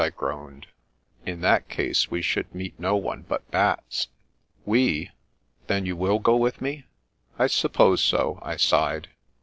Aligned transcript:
I 0.03 0.09
groaned." 0.09 0.65
In 1.27 1.41
that 1.41 1.69
case 1.69 2.09
we 2.09 2.23
should 2.23 2.55
meet 2.55 2.79
no 2.79 2.95
one 2.95 3.21
but 3.27 3.47
bats."" 3.51 4.07
We? 4.73 5.11
Then 5.67 5.85
you 5.85 5.95
will 5.95 6.17
go 6.17 6.37
with 6.37 6.59
me?"" 6.59 6.85
I 7.37 7.45
suppose 7.45 8.03
so," 8.03 8.39
I 8.41 8.57
sighed. 8.57 9.09